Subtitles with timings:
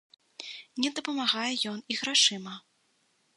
[0.85, 1.43] Не дапамагае
[1.73, 2.57] ён і грашыма.